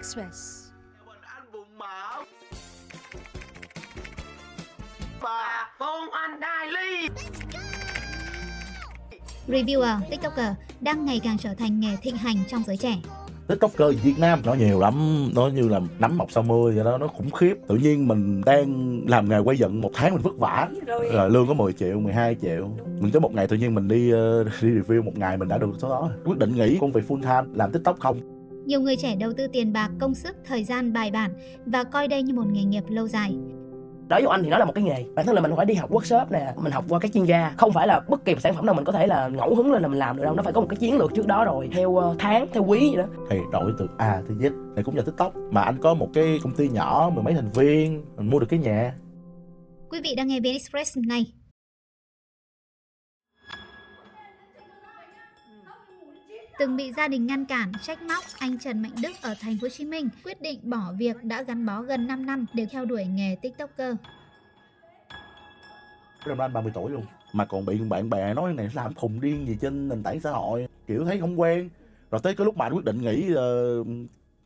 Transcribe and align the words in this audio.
Express. 0.00 0.70
bụng 1.52 1.68
bà 5.22 5.68
con 5.78 6.10
anh 6.10 6.40
đai 6.40 6.66
ly. 6.66 7.08
Reviewer, 9.48 10.00
TikToker 10.10 10.52
đang 10.80 11.04
ngày 11.04 11.20
càng 11.24 11.38
trở 11.38 11.54
thành 11.54 11.80
nghề 11.80 11.96
thịnh 12.02 12.16
hành 12.16 12.36
trong 12.48 12.62
giới 12.66 12.76
trẻ. 12.76 12.96
tiktoker 13.48 14.02
Việt 14.02 14.18
Nam 14.18 14.40
nó 14.44 14.54
nhiều 14.54 14.80
lắm 14.80 15.28
nó 15.34 15.48
như 15.48 15.68
là 15.68 15.80
nấm 15.98 16.18
mọc 16.18 16.30
sau 16.30 16.42
mưa 16.42 16.72
vậy 16.74 16.84
đó 16.84 16.98
nó 16.98 17.06
khủng 17.06 17.30
khiếp. 17.30 17.54
Tự 17.68 17.76
nhiên 17.76 18.08
mình 18.08 18.42
đang 18.46 19.00
làm 19.08 19.28
nghề 19.28 19.38
quay 19.38 19.56
dựng 19.56 19.80
một 19.80 19.90
tháng 19.94 20.12
mình 20.12 20.22
vất 20.22 20.36
vả. 20.38 20.68
Rồi 21.12 21.30
lương 21.30 21.46
có 21.46 21.54
10 21.54 21.72
triệu 21.72 22.00
12 22.00 22.36
triệu. 22.42 22.68
Mình 23.00 23.10
có 23.12 23.20
một 23.20 23.34
ngày 23.34 23.46
tự 23.46 23.56
nhiên 23.56 23.74
mình 23.74 23.88
đi 23.88 24.10
ờ, 24.10 24.44
đi 24.62 24.68
review 24.68 25.02
một 25.02 25.16
ngày 25.18 25.36
mình 25.36 25.48
đã 25.48 25.58
được 25.58 25.70
số 25.78 25.88
đó. 25.88 26.10
Quyết 26.24 26.38
định 26.38 26.54
nghỉ 26.54 26.78
công 26.80 26.92
việc 26.92 27.04
full 27.08 27.22
time 27.22 27.54
làm 27.54 27.72
tiktok 27.72 28.00
không 28.00 28.39
Nhiều 28.70 28.80
người 28.80 28.96
trẻ 28.96 29.16
đầu 29.16 29.32
tư 29.32 29.46
tiền 29.46 29.72
bạc, 29.72 29.90
công 29.98 30.14
sức, 30.14 30.36
thời 30.44 30.64
gian 30.64 30.92
bài 30.92 31.10
bản 31.10 31.30
và 31.66 31.84
coi 31.84 32.08
đây 32.08 32.22
như 32.22 32.34
một 32.34 32.46
nghề 32.46 32.64
nghiệp 32.64 32.84
lâu 32.88 33.08
dài. 33.08 33.36
đối 34.08 34.22
với 34.22 34.30
anh 34.30 34.42
thì 34.42 34.50
nó 34.50 34.58
là 34.58 34.64
một 34.64 34.72
cái 34.74 34.84
nghề. 34.84 35.04
Bản 35.14 35.26
thân 35.26 35.34
là 35.34 35.40
mình 35.40 35.52
phải 35.56 35.66
đi 35.66 35.74
học 35.74 35.90
workshop 35.90 36.26
nè 36.30 36.54
mình 36.56 36.72
học 36.72 36.84
qua 36.88 36.98
các 36.98 37.12
chuyên 37.12 37.24
gia. 37.24 37.54
Không 37.56 37.72
phải 37.72 37.86
là 37.86 38.00
bất 38.08 38.24
kỳ 38.24 38.34
một 38.34 38.40
sản 38.40 38.54
phẩm 38.54 38.66
nào 38.66 38.74
mình 38.74 38.84
có 38.84 38.92
thể 38.92 39.06
là 39.06 39.28
ngẫu 39.28 39.54
hứng 39.54 39.72
lên 39.72 39.82
là 39.82 39.88
mình 39.88 39.98
làm 39.98 40.16
được 40.16 40.22
đâu. 40.22 40.34
Nó 40.34 40.42
phải 40.42 40.52
có 40.52 40.60
một 40.60 40.66
cái 40.70 40.76
chiến 40.76 40.98
lược 40.98 41.14
trước 41.14 41.26
đó 41.26 41.44
rồi 41.44 41.68
theo 41.72 41.96
ờ, 41.96 42.14
tháng 42.18 42.46
theo 42.52 42.64
quý 42.64 42.78
vậy 42.94 42.96
đó. 42.96 43.24
Thì 43.30 43.36
đổi 43.52 43.72
từ 43.78 43.88
A 43.98 44.22
tới 44.28 44.36
Z 44.36 44.72
thì 44.76 44.82
cũng 44.82 44.96
nhờ 44.96 45.02
tiktok. 45.02 45.36
Mà 45.36 45.60
anh 45.60 45.78
có 45.80 45.94
một 45.94 46.08
cái 46.14 46.38
công 46.42 46.54
ty 46.54 46.68
nhỏ 46.68 47.10
mười 47.14 47.24
mấy 47.24 47.34
thành 47.34 47.50
viên 47.54 48.04
mình 48.16 48.30
mua 48.30 48.38
được 48.38 48.46
cái 48.50 48.58
nhà. 48.58 48.94
Quý 49.90 50.00
vị 50.04 50.14
đang 50.14 50.28
nghe 50.28 50.40
VN 50.40 50.52
Express 50.52 50.98
này. 51.08 51.26
Từng 56.60 56.76
bị 56.76 56.92
gia 56.92 57.08
đình 57.08 57.26
ngăn 57.26 57.46
cản, 57.46 57.72
trách 57.82 58.02
móc, 58.02 58.24
anh 58.38 58.58
Trần 58.58 58.82
Mạnh 58.82 58.92
Đức 59.02 59.12
ở 59.22 59.34
thành 59.40 59.56
phố 59.60 59.64
Hồ 59.64 59.68
Chí 59.68 59.84
Minh 59.84 60.08
quyết 60.24 60.40
định 60.42 60.60
bỏ 60.62 60.92
việc 60.98 61.16
đã 61.24 61.42
gắn 61.42 61.66
bó 61.66 61.82
gần 61.82 62.06
5 62.06 62.26
năm 62.26 62.46
để 62.54 62.66
theo 62.70 62.84
đuổi 62.84 63.04
nghề 63.04 63.36
TikToker. 63.42 63.94
năm 66.26 66.38
nay 66.38 66.44
anh 66.44 66.52
30 66.52 66.72
tuổi 66.74 66.90
luôn. 66.90 67.04
Mà 67.32 67.44
còn 67.44 67.66
bị 67.66 67.80
bạn 67.88 68.10
bè 68.10 68.34
nói 68.34 68.52
này 68.52 68.68
làm 68.74 68.94
khùng 68.94 69.20
điên 69.20 69.46
gì 69.46 69.56
trên 69.60 69.88
nền 69.88 70.02
tảng 70.02 70.20
xã 70.20 70.30
hội 70.30 70.68
kiểu 70.86 71.04
thấy 71.04 71.20
không 71.20 71.40
quen. 71.40 71.68
Rồi 72.10 72.20
tới 72.24 72.34
cái 72.34 72.44
lúc 72.44 72.56
mà 72.56 72.66
anh 72.66 72.72
quyết 72.74 72.84
định 72.84 73.00
nghỉ 73.00 73.34
ờ, 73.34 73.84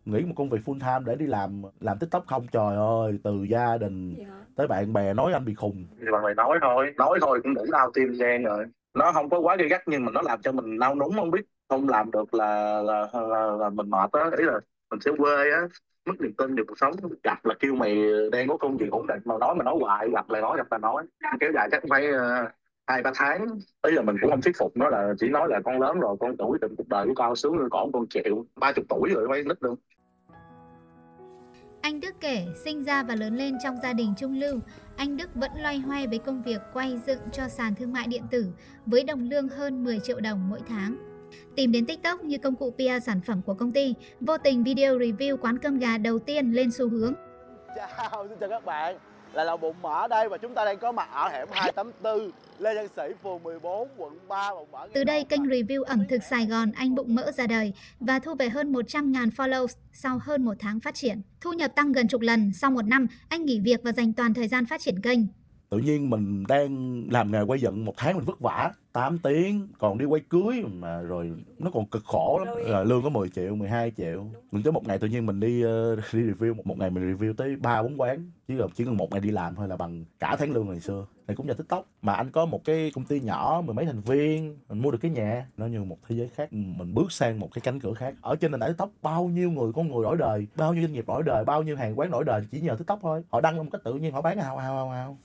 nghỉ 0.05 0.20
một 0.20 0.34
công 0.36 0.50
việc 0.50 0.61
full 0.64 0.80
time 0.80 1.05
để 1.06 1.17
đi 1.17 1.27
làm 1.27 1.62
làm 1.80 1.98
tiktok 1.98 2.27
không 2.27 2.46
trời 2.52 2.77
ơi 2.77 3.19
từ 3.24 3.42
gia 3.42 3.77
đình 3.77 4.14
tới 4.56 4.67
bạn 4.67 4.92
bè 4.92 5.14
nói 5.14 5.33
anh 5.33 5.44
bị 5.44 5.55
khùng. 5.55 5.84
Thì 6.00 6.06
bằng 6.12 6.24
lời 6.24 6.34
nói 6.34 6.58
thôi 6.62 6.92
nói 6.96 7.19
thôi 7.20 7.41
cũng 7.42 7.55
đủ 7.55 7.64
đau 7.72 7.91
tim 7.94 8.12
gan 8.12 8.42
rồi. 8.42 8.64
Nó 8.94 9.12
không 9.12 9.30
có 9.30 9.39
quá 9.39 9.56
gay 9.56 9.69
gắt 9.69 9.83
nhưng 9.86 10.05
mà 10.05 10.12
nó 10.12 10.22
làm 10.22 10.42
cho 10.42 10.52
mình 10.52 10.78
nao 10.78 10.94
núng 10.94 11.12
không 11.12 11.30
biết 11.30 11.41
không 11.69 11.89
làm 11.89 12.11
được 12.11 12.34
là 12.34 12.83
là 12.83 13.09
là, 13.12 13.47
là 13.61 13.70
mình 13.70 13.91
mệt 13.91 14.12
á. 14.12 14.31
Ý 14.39 14.45
là 14.45 14.61
mình 14.91 15.01
sẽ 15.01 15.11
quê 15.19 15.51
á 15.51 15.69
mất 16.07 16.20
niềm 16.20 16.33
tin 16.39 16.55
vào 16.55 16.65
cuộc 16.69 16.79
sống. 16.79 16.93
Gặp 17.23 17.45
là 17.47 17.55
kêu 17.61 17.75
mày 17.75 17.97
đang 18.33 18.48
có 18.48 18.57
công 18.57 18.77
việc 18.77 18.91
ổn 18.91 19.07
định 19.07 19.23
mà 19.25 19.34
nói 19.39 19.55
mà 19.55 19.65
nói 19.65 19.77
hoài 19.81 20.09
gặp 20.11 20.31
lại 20.31 20.42
nói 20.42 20.57
gặp 20.57 20.73
là 20.73 20.79
nói. 20.79 21.05
Kéo 21.41 21.53
dài 21.55 21.69
chắc 21.73 21.83
phải 21.91 22.07
ờ, 22.07 22.48
hai 22.87 23.03
ba 23.03 23.11
tháng. 23.15 23.47
Ý 23.83 23.92
là 23.92 24.03
mình 24.03 24.17
cũng 24.20 24.31
không 24.31 24.41
thuyết 24.42 24.57
phục 24.59 24.77
nó 24.77 24.89
là 24.89 25.15
chỉ 25.19 25.29
nói 25.29 25.48
là 25.48 25.61
con 25.65 25.81
lớn 25.81 26.01
rồi 26.01 26.17
con 26.20 26.37
tự 26.37 26.45
quyết 26.45 26.61
định 26.61 26.75
cuộc 26.77 26.89
đời 26.89 27.07
của 27.07 27.15
con 27.17 27.37
xuống 27.37 27.57
rồi 27.57 27.69
còn 27.70 27.92
con 27.92 28.07
chịu. 28.07 28.47
Ba 28.57 28.73
chục 28.73 28.85
tuổi 28.89 29.11
rồi 29.15 29.29
mấy 29.29 29.45
nít 29.45 29.62
luôn 29.62 29.77
Anh 31.81 32.01
Đức 32.01 32.15
kể 32.20 32.47
sinh 32.65 32.85
ra 32.85 33.03
và 33.03 33.15
lớn 33.15 33.37
lên 33.37 33.57
trong 33.65 33.77
gia 33.83 33.92
đình 33.92 34.15
trung 34.19 34.41
lưu, 34.41 34.61
anh 34.97 35.17
Đức 35.17 35.35
vẫn 35.35 35.51
loay 35.62 35.79
hoay 35.79 36.07
với 36.07 36.19
công 36.19 36.42
việc 36.42 36.61
quay 36.73 36.98
dựng 37.07 37.20
cho 37.33 37.48
sàn 37.48 37.75
thương 37.75 37.92
mại 37.92 38.07
điện 38.07 38.23
tử 38.31 38.47
với 38.87 39.05
đồng 39.05 39.29
lương 39.31 39.48
hơn 39.48 39.85
10 39.85 40.01
triệu 40.01 40.20
đồng 40.20 40.48
mỗi 40.51 40.61
tháng. 40.69 41.14
Tìm 41.56 41.72
đến 41.72 41.86
TikTok 41.86 42.24
như 42.24 42.38
công 42.38 42.56
cụ 42.56 42.70
PR 42.70 43.06
sản 43.06 43.20
phẩm 43.27 43.42
của 43.42 43.54
công 43.54 43.72
ty, 43.72 43.94
vô 44.20 44.38
tình 44.38 44.64
video 44.64 44.98
review 44.98 45.36
quán 45.36 45.58
cơm 45.58 45.78
gà 45.78 45.98
đầu 45.98 46.18
tiên 46.18 46.52
lên 46.52 46.70
xu 46.70 46.88
hướng. 46.88 47.14
Chào, 47.77 48.28
xin 48.28 48.38
chào 48.40 48.48
các 48.48 48.64
bạn 48.64 48.96
Là 49.34 49.44
Lầu 49.44 49.56
Bụng 49.56 49.77
Mỡ 49.82 50.08
đây 50.08 50.28
và 50.28 50.38
chúng 50.38 50.55
ta 50.55 50.64
đang 50.64 50.78
có 50.78 50.92
mặt 50.92 51.08
ở 51.12 51.28
hẻm 51.28 51.48
284 51.52 52.30
Lê 52.58 52.74
Văn 52.74 52.89
Sĩ, 52.96 53.14
phường 53.23 53.42
14, 53.42 53.89
quận 53.96 54.18
3 54.28 54.55
Bụng 54.55 54.68
Mỡ 54.73 54.89
Từ 54.94 55.05
đây 55.05 55.24
kênh 55.24 55.42
review 55.42 55.83
ẩm 55.83 56.05
thực 56.08 56.23
Sài 56.23 56.46
Gòn 56.46 56.73
Anh 56.73 56.94
Bụng 56.94 57.14
Mỡ 57.14 57.30
ra 57.33 57.46
đời 57.46 57.73
và 58.00 58.18
thu 58.18 58.34
về 58.34 58.48
hơn 58.48 58.73
100.000 58.73 59.30
follows 59.30 59.67
sau 59.92 60.18
hơn 60.23 60.44
một 60.44 60.55
tháng 60.58 60.80
phát 60.80 60.94
triển. 60.94 61.23
Thu 61.40 61.52
nhập 61.52 61.73
tăng 61.77 61.92
gần 61.92 62.08
chục 62.08 62.20
lần, 62.20 62.52
sau 62.52 62.70
một 62.70 62.84
năm 62.84 63.06
anh 63.28 63.44
nghỉ 63.44 63.61
việc 63.61 63.80
và 63.83 63.92
dành 63.92 64.12
toàn 64.12 64.34
thời 64.34 64.48
gian 64.48 64.67
phát 64.67 64.80
triển 64.80 65.00
kênh. 65.02 65.20
tự 65.70 65.78
nhiên 65.78 66.11
mình 66.11 66.44
đang 66.48 67.02
làm 67.11 67.33
nghề 67.33 67.42
quay 67.42 67.61
dựng 67.61 67.84
một 67.84 67.94
tháng 67.96 68.17
mình 68.17 68.24
vất 68.24 68.40
vả 68.40 68.70
8 68.94 69.18
tiếng 69.18 69.68
còn 69.78 69.98
đi 69.98 70.05
quay 70.05 70.22
cưới 70.28 70.64
mà 70.72 71.00
rồi 71.02 71.32
nó 71.58 71.70
còn 71.74 71.86
cực 71.86 72.05
khổ 72.05 72.40
lắm. 72.44 72.56
Rồi. 72.68 72.86
Lương 72.86 73.02
có 73.02 73.08
10 73.08 73.28
triệu 73.28 73.55
12 73.55 73.92
triệu. 73.96 74.27
Mình 74.50 74.62
tới 74.62 74.72
một 74.72 74.86
ngày 74.86 74.98
tự 74.98 75.08
nhiên 75.08 75.27
mình 75.27 75.40
đi 75.40 75.62
ờ, 75.62 75.96
đi 75.96 76.02
review 76.22 76.55
một, 76.55 76.66
một 76.66 76.78
ngày 76.78 76.90
mình 76.90 77.16
review 77.16 77.34
tới 77.34 77.56
ba 77.56 77.82
bốn 77.82 78.00
quán. 78.00 78.30
Chứ 78.48 78.55
là 78.55 78.66
chỉ 78.74 78.84
cần 78.84 78.96
một 78.96 79.10
ngày 79.10 79.20
đi 79.20 79.30
làm 79.30 79.55
thôi 79.55 79.68
là 79.68 79.77
bằng 79.77 80.05
cả 80.18 80.36
tháng 80.38 80.52
lương 80.52 80.68
ngày 80.68 80.80
xưa. 80.80 81.06
Này 81.27 81.36
cũng 81.36 81.46
nhờ 81.46 81.55
tiktok. 81.55 81.86
Mà 82.02 82.14
anh 82.14 82.30
có 82.30 82.46
một 82.46 82.64
cái 82.64 82.90
công 82.94 83.05
ty 83.05 83.20
nhỏ 83.20 83.62
mười 83.64 83.74
mấy 83.74 83.86
thành 83.86 84.00
viên. 84.00 84.58
Mình 84.68 84.82
mua 84.82 84.90
được 84.90 84.98
cái 85.00 85.11
nhà. 85.11 85.46
Nó 85.56 85.66
như 85.66 85.84
một 85.84 85.98
thế 86.08 86.16
giới 86.16 86.28
khác. 86.28 86.52
Mình 86.52 86.94
bước 86.94 87.12
sang 87.12 87.40
một 87.40 87.48
cái 87.55 87.62
cánh 87.64 87.80
cửa 87.80 87.94
khác. 87.94 88.14
Ở 88.20 88.36
trên 88.36 88.50
nền 88.50 88.61
tảng 88.61 88.70
tiktok 88.70 88.90
bao 89.02 89.24
nhiêu 89.28 89.50
người 89.50 89.72
con 89.72 89.88
người 89.88 90.02
đổi 90.02 90.16
đời 90.16 90.46
bao 90.56 90.74
nhiêu 90.74 90.82
doanh 90.82 90.92
nghiệp 90.92 91.05
đổi 91.06 91.22
đời 91.22 91.44
bao 91.44 91.62
nhiêu 91.62 91.76
hàng 91.76 91.98
quán 91.98 92.11
đổi 92.11 92.24
đời 92.24 92.42
chỉ 92.50 92.61
nhờ 92.61 92.74
tiktok 92.78 92.98
thôi. 93.02 93.22
Họ 93.30 93.40
đăng 93.40 93.56
một 93.56 93.64
cách 93.72 93.80
tự 93.84 93.94
nhiên 93.94 94.12
họ 94.12 94.22
bán 94.22 94.38
hào 94.38 94.56
hào 94.56 94.74
hào 94.76 94.88
hào 94.90 95.18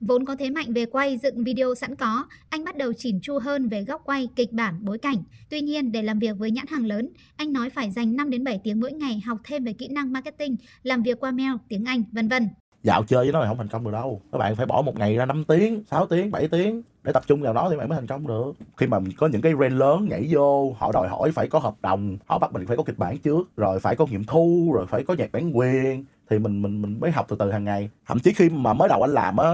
Vốn 0.00 0.24
có 0.24 0.36
thế 0.36 0.50
mạnh 0.50 0.72
về 0.72 0.86
quay 0.86 1.18
dựng 1.18 1.44
video 1.44 1.74
sẵn 1.74 1.94
có, 1.96 2.24
anh 2.48 2.64
bắt 2.64 2.76
đầu 2.76 2.92
chỉn 2.92 3.18
chu 3.22 3.38
hơn 3.38 3.68
về 3.68 3.84
góc 3.84 4.02
quay, 4.04 4.28
kịch 4.36 4.52
bản, 4.52 4.74
bối 4.84 4.98
cảnh. 4.98 5.16
Tuy 5.50 5.60
nhiên, 5.60 5.92
để 5.92 6.02
làm 6.02 6.18
việc 6.18 6.38
với 6.38 6.50
nhãn 6.50 6.66
hàng 6.68 6.86
lớn, 6.86 7.08
anh 7.36 7.52
nói 7.52 7.70
phải 7.70 7.90
dành 7.90 8.16
5 8.16 8.30
đến 8.30 8.44
7 8.44 8.60
tiếng 8.64 8.80
mỗi 8.80 8.92
ngày 8.92 9.20
học 9.26 9.38
thêm 9.44 9.64
về 9.64 9.72
kỹ 9.72 9.88
năng 9.88 10.12
marketing, 10.12 10.56
làm 10.82 11.02
việc 11.02 11.20
qua 11.20 11.30
mail, 11.30 11.52
tiếng 11.68 11.84
Anh, 11.84 12.02
vân 12.12 12.28
vân. 12.28 12.48
dạo 12.82 13.04
chơi 13.04 13.24
với 13.24 13.32
nó 13.32 13.40
là 13.40 13.46
không 13.48 13.58
thành 13.58 13.68
công 13.68 13.84
được 13.84 13.90
đâu 13.90 14.20
các 14.32 14.38
bạn 14.38 14.56
phải 14.56 14.66
bỏ 14.66 14.82
một 14.82 14.98
ngày 14.98 15.16
ra 15.16 15.26
5 15.26 15.44
tiếng 15.44 15.84
6 15.90 16.06
tiếng 16.06 16.30
7 16.30 16.48
tiếng 16.48 16.82
để 17.02 17.12
tập 17.12 17.22
trung 17.26 17.40
vào 17.42 17.54
nó 17.54 17.70
thì 17.70 17.76
bạn 17.76 17.88
mới 17.88 17.96
thành 17.96 18.06
công 18.06 18.26
được 18.26 18.52
khi 18.76 18.86
mà 18.86 18.98
có 19.16 19.26
những 19.26 19.40
cái 19.42 19.54
brand 19.54 19.74
lớn 19.74 20.06
nhảy 20.10 20.26
vô 20.30 20.72
họ 20.78 20.92
đòi 20.92 21.08
hỏi 21.08 21.32
phải 21.32 21.48
có 21.48 21.58
hợp 21.58 21.74
đồng 21.82 22.16
họ 22.26 22.38
bắt 22.38 22.52
mình 22.52 22.66
phải 22.66 22.76
có 22.76 22.82
kịch 22.82 22.98
bản 22.98 23.18
trước 23.18 23.56
rồi 23.56 23.80
phải 23.80 23.96
có 23.96 24.06
nghiệm 24.06 24.24
thu 24.24 24.72
rồi 24.74 24.86
phải 24.86 25.04
có 25.04 25.14
nhạc 25.14 25.32
bản 25.32 25.56
quyền 25.56 26.04
thì 26.30 26.38
mình 26.38 26.62
mình 26.62 26.82
mình 26.82 27.00
mới 27.00 27.10
học 27.10 27.26
từ 27.28 27.36
từ 27.38 27.50
hàng 27.50 27.64
ngày. 27.64 27.90
Thậm 28.06 28.18
chí 28.18 28.32
khi 28.32 28.48
mà 28.48 28.72
mới 28.72 28.88
đầu 28.88 29.02
anh 29.02 29.10
làm 29.10 29.36
á 29.36 29.52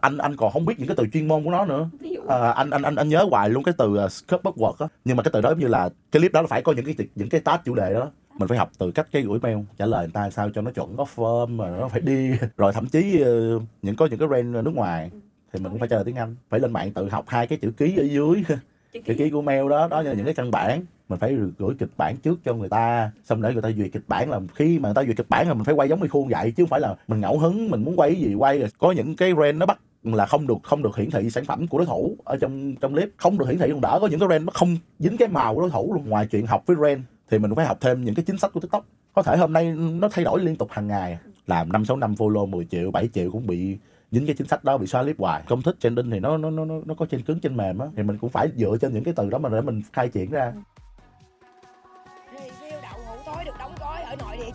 anh 0.00 0.18
anh 0.18 0.36
còn 0.36 0.52
không 0.52 0.64
biết 0.64 0.74
những 0.78 0.88
cái 0.88 0.96
từ 0.96 1.06
chuyên 1.12 1.28
môn 1.28 1.44
của 1.44 1.50
nó 1.50 1.64
nữa. 1.64 1.88
À, 2.28 2.50
anh 2.50 2.70
anh 2.70 2.82
anh 2.82 2.96
anh 2.96 3.08
nhớ 3.08 3.26
hoài 3.30 3.50
luôn 3.50 3.64
cái 3.64 3.74
từ 3.78 4.04
uh, 4.04 4.12
scope 4.12 4.50
word 4.50 4.74
á. 4.78 4.86
Nhưng 5.04 5.16
mà 5.16 5.22
cái 5.22 5.30
từ 5.34 5.40
đó 5.40 5.50
giống 5.50 5.58
như 5.58 5.68
là 5.68 5.88
cái 6.12 6.20
clip 6.20 6.32
đó 6.32 6.42
phải 6.48 6.62
có 6.62 6.72
những 6.72 6.84
cái 6.84 7.08
những 7.14 7.28
cái 7.28 7.40
tag 7.40 7.58
chủ 7.64 7.74
đề 7.74 7.94
đó. 7.94 8.10
Mình 8.38 8.48
phải 8.48 8.58
học 8.58 8.70
từ 8.78 8.90
cách 8.90 9.08
cái 9.12 9.22
gửi 9.22 9.38
mail 9.42 9.58
trả 9.78 9.86
lời 9.86 10.06
người 10.06 10.12
ta 10.12 10.30
sao 10.30 10.50
cho 10.54 10.62
nó 10.62 10.70
chuẩn 10.70 10.96
có 10.96 11.06
form 11.14 11.56
mà 11.56 11.70
nó 11.70 11.88
phải 11.88 12.00
đi. 12.00 12.30
Rồi 12.56 12.72
thậm 12.72 12.86
chí 12.86 13.20
ờ, 13.20 13.60
những 13.82 13.96
có 13.96 14.06
những 14.06 14.18
cái 14.18 14.28
brand 14.28 14.46
nước 14.46 14.74
ngoài 14.74 15.10
thì 15.52 15.60
mình 15.60 15.70
cũng 15.70 15.78
phải 15.78 15.88
trả 15.88 15.96
lời 15.96 16.04
tiếng 16.04 16.16
anh. 16.16 16.36
Phải 16.50 16.60
lên 16.60 16.72
mạng 16.72 16.92
tự 16.92 17.08
học 17.08 17.24
hai 17.28 17.46
cái 17.46 17.58
chữ 17.62 17.70
ký 17.70 17.96
ở 17.96 18.04
dưới 18.04 18.44
chữ 18.92 19.14
ký 19.18 19.30
của 19.30 19.42
mail 19.42 19.68
đó 19.68 19.88
đó 19.88 20.02
là 20.02 20.12
những 20.12 20.24
cái 20.24 20.34
căn 20.34 20.50
bản 20.50 20.84
mình 21.08 21.18
phải 21.18 21.36
gửi 21.58 21.74
kịch 21.78 21.90
bản 21.96 22.16
trước 22.16 22.40
cho 22.44 22.54
người 22.54 22.68
ta, 22.68 23.10
xong 23.24 23.42
để 23.42 23.52
người 23.52 23.62
ta 23.62 23.70
duyệt 23.72 23.92
kịch 23.92 24.08
bản 24.08 24.30
là 24.30 24.40
khi 24.54 24.78
mà 24.78 24.88
người 24.88 24.94
ta 24.94 25.04
duyệt 25.04 25.16
kịch 25.16 25.28
bản 25.28 25.48
là 25.48 25.54
mình 25.54 25.64
phải 25.64 25.74
quay 25.74 25.88
giống 25.88 26.00
như 26.00 26.08
khuôn 26.08 26.28
vậy, 26.28 26.52
chứ 26.56 26.62
không 26.62 26.70
phải 26.70 26.80
là 26.80 26.96
mình 27.08 27.20
ngẫu 27.20 27.38
hứng, 27.38 27.70
mình 27.70 27.84
muốn 27.84 27.96
quay 27.96 28.10
cái 28.14 28.22
gì 28.22 28.34
quay 28.34 28.58
rồi 28.58 28.68
có 28.78 28.92
những 28.92 29.16
cái 29.16 29.34
brand 29.34 29.58
nó 29.58 29.66
bắt 29.66 29.80
là 30.02 30.26
không 30.26 30.46
được 30.46 30.56
không 30.62 30.82
được 30.82 30.96
hiển 30.96 31.10
thị 31.10 31.30
sản 31.30 31.44
phẩm 31.44 31.66
của 31.66 31.78
đối 31.78 31.86
thủ 31.86 32.16
ở 32.24 32.36
trong 32.36 32.74
trong 32.76 32.94
clip. 32.94 33.10
Không 33.16 33.38
được 33.38 33.46
hiển 33.48 33.58
thị 33.58 33.68
còn 33.70 33.80
đỡ 33.80 33.98
có 34.00 34.06
những 34.06 34.20
cái 34.20 34.26
brand 34.28 34.44
nó 34.44 34.52
không 34.54 34.76
dính 34.98 35.16
cái 35.16 35.28
màu 35.28 35.54
của 35.54 35.60
đối 35.60 35.70
thủ 35.70 35.94
luôn. 35.94 36.08
Ngoài 36.08 36.26
chuyện 36.26 36.46
học 36.46 36.62
với 36.66 36.76
brand 36.76 37.00
thì 37.30 37.38
mình 37.38 37.54
phải 37.54 37.66
học 37.66 37.78
thêm 37.80 38.04
những 38.04 38.14
cái 38.14 38.24
chính 38.24 38.38
sách 38.38 38.52
của 38.52 38.60
tiktok. 38.60 38.86
Có 39.14 39.22
thể 39.22 39.36
hôm 39.36 39.52
nay 39.52 39.74
nó 39.74 40.08
thay 40.12 40.24
đổi 40.24 40.40
liên 40.40 40.56
tục 40.56 40.68
hàng 40.70 40.86
ngày, 40.86 41.18
làm 41.46 41.72
năm 41.72 41.84
sáu 41.84 41.96
năm 41.96 42.14
follow 42.14 42.46
10 42.46 42.64
triệu 42.64 42.90
7 42.90 43.08
triệu 43.14 43.30
cũng 43.30 43.46
bị 43.46 43.78
dính 44.10 44.26
cái 44.26 44.34
chính 44.38 44.46
sách 44.46 44.64
đó, 44.64 44.78
bị 44.78 44.86
xóa 44.86 45.02
clip 45.02 45.18
hoài. 45.18 45.42
Công 45.48 45.62
thức 45.62 45.76
trending 45.80 46.10
thì 46.10 46.20
nó 46.20 46.36
nó 46.36 46.50
nó 46.50 46.64
nó 46.64 46.74
nó 46.86 46.94
có 46.94 47.06
trên 47.06 47.22
cứng 47.22 47.40
trên 47.40 47.56
mềm 47.56 47.78
á, 47.78 47.86
thì 47.96 48.02
mình 48.02 48.18
cũng 48.18 48.30
phải 48.30 48.48
dựa 48.56 48.76
trên 48.80 48.92
những 48.92 49.04
cái 49.04 49.14
từ 49.16 49.30
đó 49.30 49.38
mà 49.38 49.48
để 49.48 49.60
mình 49.60 49.82
khai 49.92 50.08
triển 50.08 50.30
ra. 50.30 50.52